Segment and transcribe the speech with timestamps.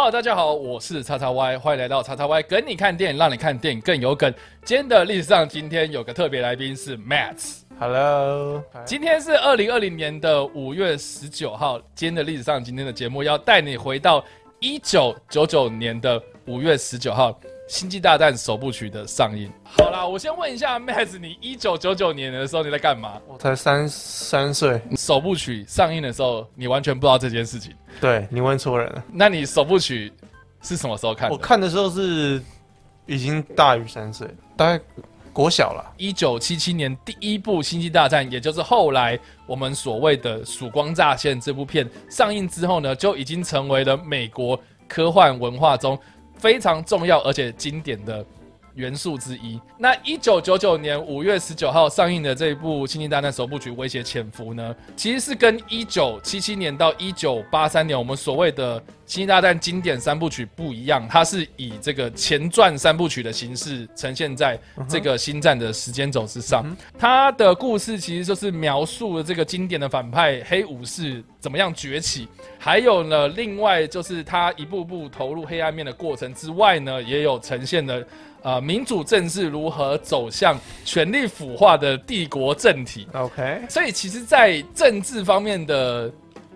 [0.00, 4.32] Hello，大家好，我是叉叉 Y，欢迎来到叉叉 Y 跟你看电影，让你看电影更有梗。
[4.64, 7.62] 今天的历史上，今天有个特别来宾是 Matt。
[7.80, 11.80] Hello，今天是二零二零年的五月十九号。
[11.96, 14.24] 今天的历史上，今天的节目要带你回到
[14.60, 17.32] 一九九九年的五月十九号，
[17.68, 19.52] 《星际大战》首部曲的上映。
[19.62, 23.20] 好啦，我先问一下 Matt，你一九九九年的时候你在干嘛？
[23.28, 27.74] 我才三三岁，首部曲上映的时候，你完全不知道这件事情。
[28.00, 29.04] 对你问错人了。
[29.12, 30.10] 那你首部曲
[30.62, 31.36] 是什么时候看的？
[31.36, 32.42] 我看的时候是
[33.04, 34.26] 已经大于三岁，
[34.56, 34.82] 大概
[35.30, 35.92] 国小了。
[35.98, 45.98] 一九七七年第一部《星际大战》，也就是后来我们所谓的《曙光乍现》这部片上映之后呢，就已经成为了美国科幻文化中
[46.38, 48.24] 非常重要而且经典的
[48.74, 49.60] 元素之一。
[49.76, 66.62] 那一九九九年五月十九号上映的这一部《星际大战》首部曲《威胁潜伏》呢，其实是跟一九七七年到一九八三年我们所谓的《星际大战》经典三部曲不一样，它是以这个前传三部曲的形式呈现在这个星战的时间轴之上。
[66.98, 72.28] 它的故事其实就是描述了这个经典的反派黑武士怎么样崛起，
[72.58, 78.06] 还有呢，另外就是他一步步投入黑暗面的过程之外呢，也有呈现了。
[78.40, 86.08] 呃，民主政治如何走向权力腐化的帝国政体？OK，所以其实，在政治方面的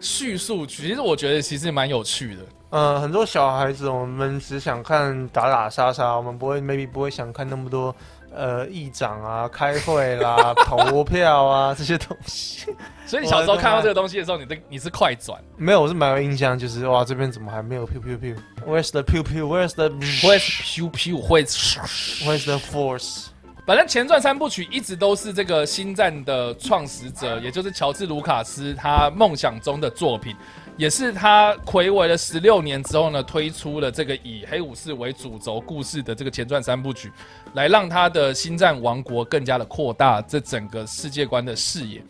[0.03, 2.43] 叙述，其实我觉得其实蛮有趣的。
[2.71, 7.95] 呃，很多小孩子我们只想看打打杀杀，我们不会 maybe 不会想看那么多
[8.35, 12.75] 呃议长啊、开会啦、 投票啊这些东西。
[13.07, 19.91] 所以你小时候看到这个东西的时候，你的你是快转没有，我是蛮有印象，就是哇，这边怎么还没有 pew pew pew？Where's the pew pew？Where's the
[20.27, 23.27] 会咻咻会，Where's the force？
[23.73, 30.37] 反正前传三部曲一直都是这个星战的创始者，也就是乔治卢卡斯他梦想中的作品，
[30.77, 37.11] 也是他暌违了十六年之后呢，推出了这个以黑武士为主轴故事的这个前传三部曲，
[37.55, 42.05] 来让他的星战王国更加的扩大这整个世界观的视野。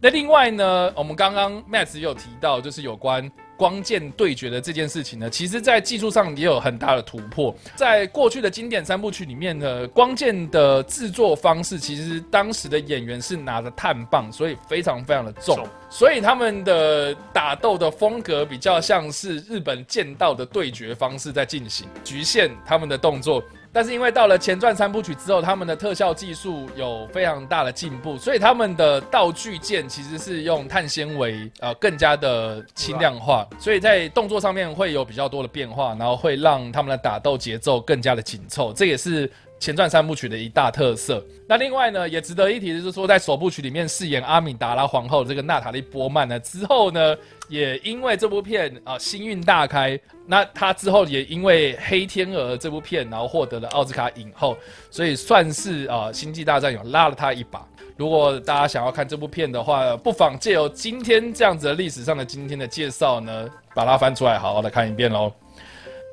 [0.00, 7.52] 那另外呢，我们刚刚 Matt 也有提到，就是有关光剑对决的这件事情呢，其实在技术上也有很大的突破。
[7.74, 23.42] 在过去的经典三部曲里面呢，光剑的制作方式，其实当时的演员是拿着碳棒，所以非常非常的，重所以他们的打斗的风格比较像是日本剑道的对决方式在进行，局限他们的动作。
[23.72, 41.24] 但是因为到了前传三部曲之后，他们的特效技术有非常大的进步，所以他们的道具件其实是用碳纤维，呃，更加的轻量化，所以在动作上面会有比较多的变化，然后会让他们的打斗节奏更加的紧凑，这也是前传三部曲的一大特色。
[41.46, 47.16] 那另外呢，也值得一提的就是说，在首部曲里面饰演阿米达拉皇后的这个娜塔莉波曼呢，之后呢，
[47.48, 54.56] 也因为这部片啊、星运大开，那她之后也因为《黑天鹅》这部片，然后获得了奥斯卡影后，
[54.90, 57.66] 所以算是啊、星际大战》有拉了她一把。
[57.96, 65.32] 如果大家想要看这部片的话，不妨借由今天这样子的历史上的今天的介绍呢，把它翻出来，好好的看一遍喽。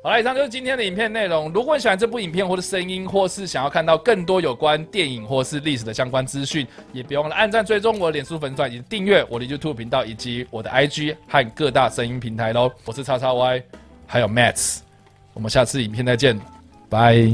[0.06, 1.50] 好了，以上就是今天的影片内容。
[1.52, 12.70] 如果你喜欢这部影片或者声音，或是想要看到更多有关电影或是历史的相关资讯，也别忘了按赞、追踪我的脸书粉丝团，以及订阅我的 YouTube 频道以及我的 IG 和各大声音平台喽。
[12.84, 13.62] 我是叉叉 Y，
[14.06, 14.78] 还有 Matt，
[15.32, 16.40] 我们下次影片再见，
[16.88, 17.28] 拜。